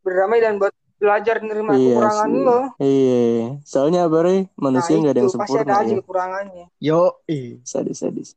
Berdamai 0.00 0.38
dan 0.38 0.56
buat 0.56 0.72
belajar 0.96 1.40
nerima 1.40 1.72
Iya 1.72 1.96
kekurangan 1.96 2.28
sih. 2.28 2.42
lo. 2.42 2.58
Iya. 2.76 3.24
Soalnya 3.62 4.00
apa 4.04 4.18
Ray? 4.20 4.38
Nah 4.40 4.50
Manusia 4.58 4.94
nggak 4.94 5.14
ada 5.14 5.16
itu 5.16 5.20
yang 5.22 5.32
pasti 5.32 5.40
sempurna 5.48 5.62
ada 5.64 5.74
aja 5.80 5.88
ya. 5.88 5.96
kekurangannya. 5.96 6.64
Yo, 6.76 7.00
Sadis-sadis. 7.62 8.28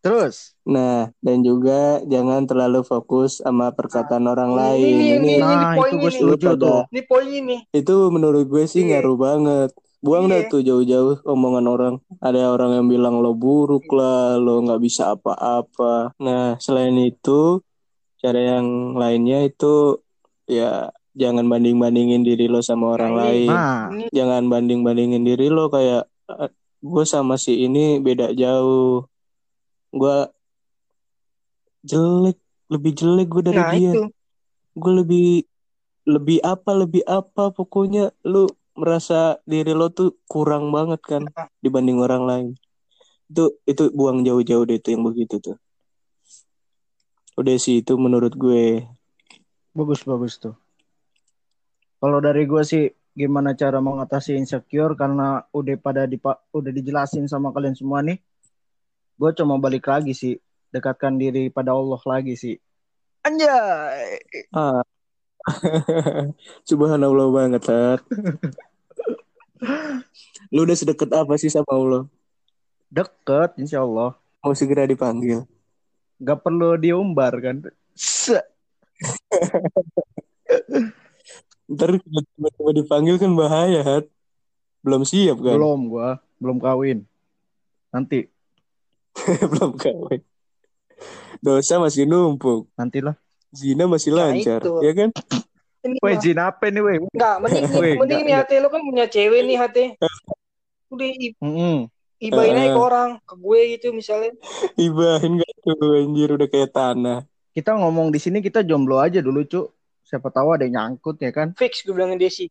Terus 0.00 0.56
Nah, 0.62 1.10
dan 1.18 1.42
juga 1.42 1.98
jangan 2.04 2.46
terlalu 2.46 2.80
fokus 2.82 3.38
sama 3.38 3.70
perkataan 3.70 4.22
orang 4.24 4.50
Ini, 4.50 4.56
lain. 4.56 4.86
ini, 4.86 5.02
Ini, 5.10 5.16
ini, 5.18 5.34
nah 5.36 5.74
poin 5.74 5.90
itu 5.90 5.98
gue 5.98 6.06
ini. 6.06 6.16
setuju 6.16 6.48
tuh. 6.54 6.80
Ini 6.86 7.00
poin 7.04 7.26
ini. 7.28 7.56
itu 7.70 7.94
menurut 8.08 8.44
gue 8.46 8.64
sih 8.64 8.80
Iya. 8.80 9.02
ngaruh 9.02 9.18
banget. 9.18 9.70
Buang 9.98 10.26
dah 10.26 10.40
Iya. 10.40 10.48
tuh 10.48 10.62
jauh-jauh 10.62 11.20
omongan 11.24 11.66
orang. 11.66 11.94
Ada 12.18 12.48
orang 12.48 12.70
yang 12.72 12.86
bilang 12.86 13.18
lo 13.18 13.34
buruk 13.34 13.84
lah, 13.90 14.36
lo 14.36 14.62
nggak 14.62 14.78
bisa 14.78 15.12
apa-apa. 15.12 16.14
Nah, 16.16 16.54
selain 16.56 16.94
itu, 16.96 17.58
cara 18.16 18.38
yang 18.38 18.94
lainnya 18.94 19.42
itu 19.42 19.98
ya 20.46 20.88
jangan 21.12 21.44
banding-bandingin 21.44 22.22
diri 22.22 22.46
lo 22.46 22.60
sama 22.60 22.94
orang 22.94 23.12
Nah, 23.12 23.20
lain. 23.20 23.48
Nah, 23.48 23.82
Ini 23.90 24.04
Jangan 24.08 24.46
banding-bandingin 24.46 25.20
diri 25.20 25.50
lo 25.50 25.66
kayak 25.66 26.06
"Eh, 26.30 26.50
gue 26.80 27.04
sama 27.04 27.34
si 27.34 27.58
ini 27.60 27.98
beda 27.98 28.30
jauh. 28.32 29.02
Gue 29.90 30.18
jelek, 31.86 32.38
lebih 32.70 32.92
jelek 32.94 33.26
gue 33.26 33.42
dari 33.50 33.62
nah 33.62 33.70
dia. 33.74 33.92
Gue 34.76 34.92
lebih 35.02 35.26
lebih 36.08 36.38
apa 36.42 36.70
lebih 36.74 37.02
apa 37.04 37.52
pokoknya 37.52 38.10
lu 38.24 38.48
merasa 38.74 39.36
diri 39.44 39.76
lo 39.76 39.92
tuh 39.92 40.16
kurang 40.24 40.72
banget 40.72 41.00
kan 41.04 41.22
dibanding 41.60 42.00
orang 42.00 42.22
lain. 42.24 42.48
Itu 43.30 43.60
itu 43.68 43.92
buang 43.94 44.24
jauh-jauh 44.26 44.64
deh 44.66 44.78
itu 44.80 44.88
yang 44.94 45.04
begitu 45.06 45.38
tuh. 45.38 45.56
Udah 47.38 47.56
sih 47.60 47.80
itu 47.84 47.94
menurut 47.96 48.34
gue. 48.34 48.84
bagus 49.70 50.02
bagus 50.02 50.34
tuh. 50.42 50.54
Kalau 52.00 52.18
dari 52.18 52.48
gue 52.48 52.62
sih 52.64 52.88
gimana 53.12 53.52
cara 53.52 53.78
mengatasi 53.82 54.34
insecure 54.38 54.96
karena 54.96 55.44
udah 55.52 55.76
pada 55.76 56.08
dipa- 56.08 56.40
udah 56.54 56.72
dijelasin 56.72 57.28
sama 57.28 57.52
kalian 57.52 57.76
semua 57.76 58.00
nih. 58.00 58.16
Gue 59.20 59.36
cuma 59.36 59.60
balik 59.60 59.84
lagi 59.84 60.16
sih, 60.16 60.40
dekatkan 60.72 61.20
diri 61.20 61.52
pada 61.52 61.76
Allah 61.76 62.00
lagi 62.08 62.40
sih. 62.40 62.56
Anjay. 63.20 64.16
Ah. 64.48 64.80
Subhanallah 66.68 67.28
banget, 67.28 67.60
Tat. 67.68 68.00
Lu 70.56 70.64
udah 70.64 70.72
sedekat 70.72 71.12
apa 71.12 71.36
sih 71.36 71.52
sama 71.52 71.68
Allah? 71.68 72.08
Deket 72.88 73.60
insya 73.60 73.84
Allah. 73.84 74.16
Mau 74.40 74.56
segera 74.56 74.88
dipanggil. 74.88 75.44
Gak 76.24 76.40
perlu 76.40 76.80
diumbar 76.80 77.36
kan. 77.44 77.60
Ntar 81.68 82.00
tiba-tiba 82.00 82.70
dipanggil 82.72 83.20
kan 83.20 83.36
bahaya, 83.36 83.84
Hat. 83.84 84.08
Belum 84.80 85.04
siap 85.04 85.44
kan? 85.44 85.60
Belum 85.60 85.92
gua, 85.92 86.24
belum 86.40 86.56
kawin. 86.56 87.04
Nanti, 87.92 88.32
Belum 89.52 89.72
kawin. 89.76 90.20
Dosa 91.40 91.80
masih 91.80 92.04
numpuk. 92.04 92.68
nantilah. 92.76 93.16
Zina 93.50 93.88
masih 93.90 94.14
Nah, 94.14 94.30
lancar, 94.30 94.62
itu. 94.62 94.72
ya 94.84 94.92
kan? 94.94 95.08
Ini 95.80 95.96
Weh, 96.04 96.12
lah. 96.12 96.20
jin 96.20 96.38
apa 96.38 96.64
nih, 96.68 96.82
weh? 96.84 96.96
Enggak, 97.00 97.36
mending 97.40 97.64
Weh, 97.72 97.94
mending 97.96 98.20
nih 98.22 98.34
enggak, 98.36 98.46
hati 98.46 98.54
lo 98.60 98.68
kan 98.68 98.80
punya 98.84 99.06
cewek 99.08 99.40
nih 99.42 99.56
hati. 99.58 99.84
Udah 100.92 101.08
i- 101.08 101.34
Mm-mm. 101.40 101.76
ibain 102.20 102.52
aja 102.54 102.68
Eh. 102.68 102.74
ke 102.76 102.80
orang, 102.80 103.10
ke 103.24 103.34
gue 103.34 103.60
gitu 103.74 103.86
misalnya. 103.90 104.30
Ibahin 104.86 105.40
gak 105.40 105.50
tuh 105.64 105.80
anjir 105.98 106.28
udah 106.36 106.48
kayak 106.52 106.70
tanah. 106.70 107.24
Kita 107.50 107.74
ngomong 107.74 108.12
di 108.12 108.20
sini 108.20 108.38
kita 108.38 108.60
jomblo 108.62 109.00
aja 109.00 109.18
dulu, 109.24 109.42
Cuk. 109.42 109.72
Siapa 110.04 110.28
tahu 110.30 110.54
ada 110.54 110.68
yang 110.68 110.74
nyangkut 110.94 111.16
ya 111.18 111.32
kan? 111.32 111.56
Fix 111.56 111.82
gue 111.82 111.94
bilangin 111.96 112.20
Desi. 112.20 112.46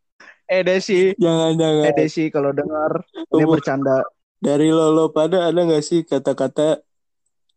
Eh, 0.49 0.65
Desi. 0.65 1.13
Jangan 1.15 1.53
jangan. 1.55 1.85
Eh, 1.85 1.93
Desi 1.95 2.27
kalau 2.27 2.51
dengar 2.51 3.03
ini 3.29 3.43
bercanda. 3.45 4.03
Dari 4.39 4.71
lo 4.71 4.95
lo 4.95 5.11
pada 5.11 5.51
ada 5.51 5.59
gak 5.67 5.83
sih 5.83 6.07
kata-kata 6.07 6.79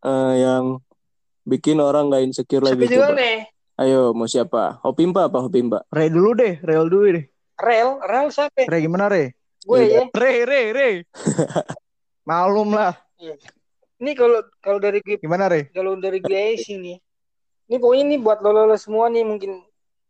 eh, 0.03 0.33
yang 0.43 0.83
bikin 1.47 1.79
orang 1.79 2.11
gak 2.11 2.27
insecure 2.27 2.67
Siapa 2.67 2.75
lagi 2.75 2.87
juga 2.91 3.07
coba? 3.15 3.19
nih? 3.23 3.37
Ayo 3.79 4.01
mau 4.13 4.27
siapa? 4.27 4.83
Hopimpa 4.83 5.31
apa 5.31 5.39
Hopimpa? 5.47 5.87
Re 5.89 6.11
dulu 6.11 6.35
deh, 6.35 6.59
Real 6.61 6.91
dulu 6.91 7.07
deh. 7.15 7.25
Rel, 7.63 8.03
Rel 8.03 8.29
siapa? 8.35 8.67
Re 8.67 8.79
gimana, 8.83 9.07
Re? 9.07 9.31
Gue 9.63 9.79
Iya. 9.87 10.03
ya. 10.03 10.05
Re, 10.11 10.33
Re, 10.43 10.61
Re. 10.75 10.89
Malum 12.29 12.75
lah. 12.75 12.99
Ini 14.03 14.19
kalau 14.19 14.43
kalau 14.59 14.79
dari 14.83 14.99
gue 14.99 15.23
Gimana, 15.23 15.47
Re? 15.47 15.71
kalau 15.71 15.95
dari 15.95 16.19
gue 16.19 16.59
sih 16.59 16.83
nih. 16.83 16.99
Ini 17.71 17.77
pokoknya 17.79 18.05
nih 18.11 18.19
buat 18.19 18.43
lo 18.43 18.67
lo 18.67 18.75
semua 18.75 19.07
nih 19.07 19.23
mungkin 19.23 19.63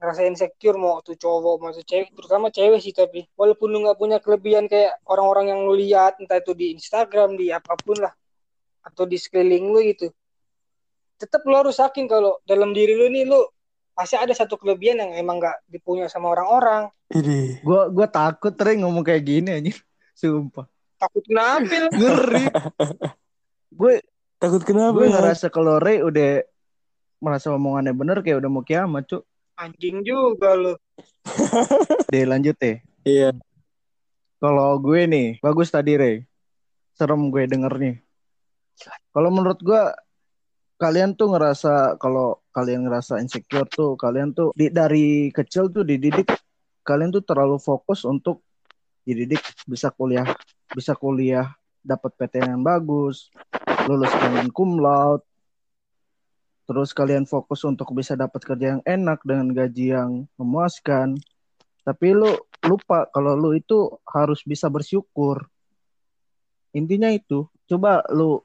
ngerasain 0.03 0.35
insecure 0.35 0.75
mau 0.75 0.99
tuh 0.99 1.15
cowok 1.15 1.63
mau 1.63 1.71
tuh 1.71 1.87
cewek 1.87 2.11
terutama 2.11 2.51
cewek 2.51 2.83
sih 2.83 2.91
tapi 2.91 3.23
walaupun 3.39 3.71
lu 3.71 3.87
nggak 3.87 3.95
punya 3.95 4.19
kelebihan 4.19 4.67
kayak 4.67 4.99
orang-orang 5.07 5.55
yang 5.55 5.61
lu 5.63 5.79
lihat 5.79 6.19
entah 6.19 6.43
itu 6.43 6.51
di 6.59 6.75
Instagram 6.75 7.39
di 7.39 7.55
apa 7.55 7.79
pun 7.79 8.03
lah 8.03 8.11
atau 8.83 9.07
di 9.07 9.15
sekeliling 9.15 9.71
lu 9.71 9.79
gitu 9.87 10.11
tetap 11.23 11.47
lu 11.47 11.55
harus 11.55 11.79
yakin 11.79 12.11
kalau 12.11 12.43
dalam 12.43 12.75
diri 12.75 12.99
lu 12.99 13.07
nih 13.07 13.31
lu 13.31 13.47
pasti 13.95 14.19
ada 14.19 14.35
satu 14.35 14.59
kelebihan 14.59 15.07
yang 15.07 15.15
emang 15.15 15.39
nggak 15.39 15.71
dipunya 15.71 16.11
sama 16.11 16.35
orang-orang 16.35 16.91
Ini. 17.13 17.63
Gua 17.63 17.87
gua 17.93 18.09
takut 18.11 18.57
Re 18.57 18.81
ngomong 18.81 19.05
kayak 19.05 19.23
gini 19.23 19.53
anjir. 19.53 19.79
Sumpah. 20.17 20.67
takut 20.97 21.23
nampil 21.29 21.93
Ngeri. 21.99 22.47
gue 23.75 23.95
Takut 24.43 24.59
kenapa 24.67 24.99
gue 24.99 25.07
ngerasa 25.07 25.55
kalau 25.55 25.79
Re 25.79 26.03
udah 26.03 26.43
merasa 27.23 27.55
omongannya 27.55 27.95
bener 27.95 28.19
kayak 28.27 28.43
udah 28.43 28.51
mau 28.51 28.67
kiamat, 28.67 29.07
Cuk. 29.07 29.23
Anjing 29.59 30.05
juga 30.07 30.55
lu 30.57 30.75
Deh 32.13 32.25
lanjut 32.27 32.57
deh. 32.59 32.83
Iya. 33.07 33.31
Kalau 34.43 34.75
gue 34.83 35.07
nih, 35.07 35.39
bagus 35.39 35.71
tadi 35.71 35.95
Re. 35.95 36.27
Serem 36.93 37.31
gue 37.31 37.47
dengernya. 37.47 38.03
Kalau 39.15 39.31
menurut 39.31 39.59
gue 39.63 39.83
kalian 40.83 41.15
tuh 41.15 41.31
ngerasa 41.31 41.95
kalau 42.03 42.43
kalian 42.51 42.91
ngerasa 42.91 43.23
insecure 43.23 43.71
tuh 43.71 43.95
kalian 43.95 44.35
tuh 44.35 44.51
di, 44.59 44.67
dari 44.67 45.31
kecil 45.31 45.71
tuh 45.71 45.87
dididik 45.87 46.27
kalian 46.83 47.15
tuh 47.15 47.23
terlalu 47.23 47.63
fokus 47.63 48.03
untuk 48.03 48.43
dididik 49.07 49.39
bisa 49.63 49.95
kuliah 49.95 50.27
bisa 50.75 50.99
kuliah 50.99 51.55
dapat 51.87 52.11
PTN 52.19 52.59
yang 52.59 52.65
bagus 52.67 53.31
lulus 53.87 54.11
dengan 54.11 54.51
cum 54.51 54.83
laude 54.83 55.23
terus 56.65 56.95
kalian 56.95 57.27
fokus 57.27 57.67
untuk 57.67 57.91
bisa 57.93 58.15
dapat 58.15 58.41
kerja 58.43 58.79
yang 58.79 58.83
enak 58.87 59.21
dengan 59.27 59.51
gaji 59.51 59.93
yang 59.95 60.11
memuaskan 60.39 61.19
tapi 61.83 62.15
lu 62.15 62.31
lupa 62.63 63.11
kalau 63.11 63.35
lu 63.35 63.59
itu 63.59 63.91
harus 64.07 64.41
bisa 64.47 64.71
bersyukur 64.71 65.43
intinya 66.73 67.11
itu 67.11 67.47
coba 67.69 68.05
lu 68.11 68.41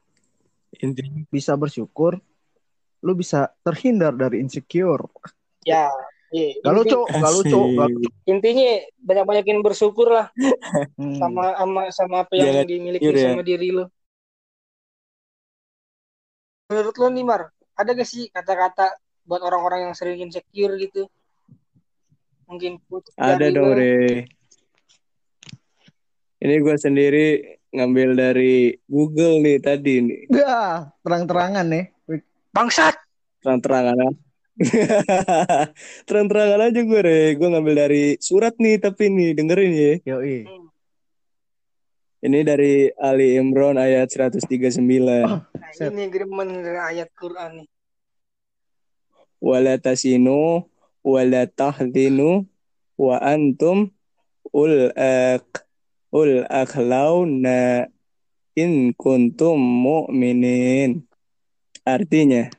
Intinya 0.83 1.23
bisa 1.31 1.55
bersyukur 1.55 2.19
lu 2.99 3.13
bisa 3.15 3.49
terhindar 3.63 4.11
dari 4.13 4.43
insecure 4.43 5.07
ya 5.63 5.87
iya. 6.33 6.59
gak 6.59 6.73
lucu 6.75 6.99
gak 7.07 7.33
lucu 7.33 7.61
intinya 8.27 8.83
banyak-banyakin 8.99 9.63
bersyukur 9.63 10.11
lah 10.11 10.27
Hmm. 10.97 11.13
sama 11.21 11.43
sama 11.53 11.81
sama 11.93 12.15
apa 12.25 12.33
yang 12.33 12.49
Jangan 12.49 12.67
dimiliki 12.67 13.05
ya. 13.13 13.29
sama 13.31 13.45
diri 13.45 13.69
lo. 13.69 13.85
Menurut 16.67 16.95
lo 16.99 17.07
nih 17.13 17.23
Mar, 17.23 17.41
ada 17.77 17.89
gak 17.93 18.09
sih 18.09 18.27
kata-kata 18.33 18.97
buat 19.23 19.41
orang-orang 19.45 19.89
yang 19.89 19.93
sering 19.93 20.17
insecure 20.19 20.73
gitu? 20.81 21.05
Mungkin 22.49 22.81
Ada 23.19 23.53
dong. 23.53 23.77
Re. 23.77 24.25
Ini 26.37 26.55
gue 26.63 26.75
sendiri 26.77 27.27
ngambil 27.73 28.09
dari 28.17 28.73
Google 28.89 29.43
nih 29.43 29.57
tadi 29.61 29.93
nih. 30.01 30.21
Dah, 30.31 30.89
terang-terangan 31.05 31.65
nih 31.67 31.85
Bangsat. 32.55 32.97
Terang-terangan. 33.45 34.17
Terang-terangan 36.09 36.59
aja 36.65 36.81
gue, 36.81 37.01
Re. 37.05 37.21
Gue 37.37 37.47
ngambil 37.53 37.75
dari 37.85 38.17
surat 38.17 38.57
nih, 38.57 38.81
tapi 38.81 39.13
nih, 39.13 39.37
dengerin 39.37 39.71
ya. 39.77 39.93
yoi 40.17 40.66
Ini 42.17 42.41
dari 42.41 42.89
Ali 42.97 43.37
Imran 43.37 43.77
ayat 43.77 44.09
139. 44.09 44.81
Nah, 44.81 45.45
Set. 45.69 45.93
ini 45.93 46.09
dari 46.09 46.73
ayat 46.73 47.13
Quran 47.13 47.61
nih. 47.61 47.69
Wala 49.37 49.77
tasinu, 49.77 50.65
wala 51.05 51.45
tahdinu, 51.45 52.41
wa 52.97 53.21
antum 53.21 53.93
ul 54.49 54.89
ak 54.97 55.61
ul 56.09 56.41
akhlauna 56.49 57.85
in 58.57 58.97
kuntum 58.97 59.61
mu'minin. 59.61 61.05
Artinya, 61.85 62.49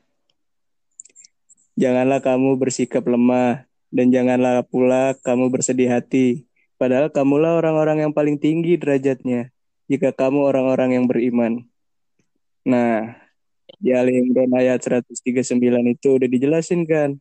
janganlah 1.74 2.22
kamu 2.22 2.54
bersikap 2.62 3.02
lemah 3.10 3.66
dan 3.90 4.14
janganlah 4.14 4.62
pula 4.62 5.18
kamu 5.18 5.50
bersedih 5.50 5.90
hati. 5.90 6.47
Padahal 6.78 7.10
kamulah 7.10 7.58
orang-orang 7.58 8.06
yang 8.06 8.12
paling 8.14 8.38
tinggi 8.38 8.78
derajatnya 8.78 9.50
jika 9.90 10.14
kamu 10.14 10.46
orang-orang 10.46 10.94
yang 10.94 11.04
beriman. 11.10 11.66
Nah, 12.62 13.18
di 13.82 13.90
Ali 13.90 14.22
Imran 14.22 14.54
ayat 14.54 14.78
139 14.80 15.58
itu 15.90 16.08
udah 16.14 16.28
dijelasin 16.30 16.86
kan. 16.86 17.18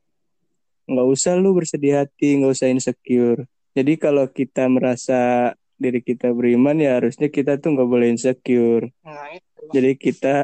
Nggak 0.85 1.07
usah 1.09 1.33
lu 1.35 1.57
bersedih 1.57 2.05
hati, 2.05 2.37
nggak 2.37 2.53
usah 2.53 2.69
insecure. 2.69 3.49
Jadi 3.73 3.97
kalau 3.97 4.29
kita 4.29 4.69
merasa 4.69 5.51
diri 5.77 6.01
kita 6.01 6.33
beriman 6.33 6.77
ya 6.81 6.97
harusnya 6.97 7.29
kita 7.29 7.57
tuh 7.57 7.73
nggak 7.73 7.89
boleh 7.89 8.07
insecure. 8.13 8.93
Nah, 9.01 9.33
itu. 9.33 9.61
Jadi 9.73 9.91
kita 9.97 10.35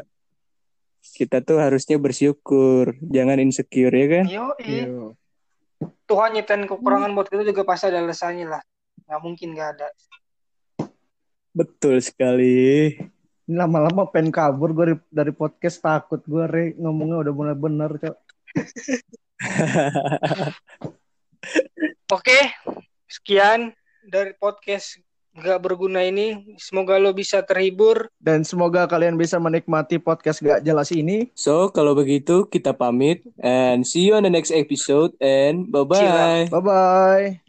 kita 1.14 1.44
tuh 1.44 1.60
harusnya 1.60 2.00
bersyukur, 2.00 2.96
jangan 2.98 3.38
insecure 3.38 3.94
ya 3.94 4.06
kan? 4.08 4.24
Yo, 4.26 4.46
Yo. 4.64 5.14
Tuhan 6.08 6.36
nyetain 6.36 6.64
kekurangan 6.64 7.12
buat 7.12 7.28
kita 7.28 7.44
juga 7.44 7.62
pasti 7.62 7.92
ada 7.92 8.00
alasannya 8.00 8.46
lah. 8.48 8.62
Nggak 9.04 9.20
mungkin 9.22 9.48
nggak 9.54 9.70
ada. 9.78 9.88
Betul 11.54 12.02
sekali. 12.02 12.90
Ini 13.44 13.60
lama-lama 13.60 14.08
pengen 14.08 14.32
kabur 14.32 14.72
gue 14.72 14.84
dari, 14.88 14.96
dari 15.12 15.32
podcast 15.36 15.76
takut 15.78 16.24
gue 16.24 16.44
Re 16.48 16.64
ngomongnya 16.80 17.28
udah 17.28 17.32
mulai 17.36 17.52
bener 17.52 17.92
cok 18.00 18.16
Oke, 22.08 22.38
sekian 23.04 23.76
dari 24.00 24.32
podcast 24.32 24.96
nggak 25.34 25.60
berguna 25.60 26.00
ini. 26.08 26.56
Semoga 26.56 26.96
lo 26.96 27.12
bisa 27.12 27.44
terhibur. 27.44 28.08
dan 28.16 28.40
semoga 28.40 28.88
kalian 28.88 29.20
bisa 29.20 29.36
menikmati 29.36 30.00
podcast 30.00 30.40
gak 30.40 30.64
jelas 30.64 30.88
ini 30.94 31.28
So, 31.36 31.68
kalau 31.68 31.92
begitu 31.92 32.48
kita 32.48 32.72
pamit 32.72 33.20
and 33.44 33.84
see 33.84 34.08
you 34.08 34.16
on 34.16 34.24
the 34.24 34.32
next 34.32 34.54
episode 34.54 35.12
and 35.20 35.68
bye-bye. 35.68 36.48
bye 36.48 36.64
bye 36.64 37.43